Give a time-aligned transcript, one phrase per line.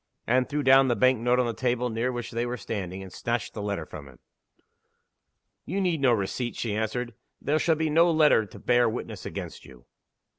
[0.25, 3.13] Anne threw down the bank note on the table near which they were standing, and
[3.13, 4.17] snatched the letter from him.
[5.63, 7.13] "You need no receipt," she answered.
[7.39, 9.85] "There shall be no letter to bear witness against you!"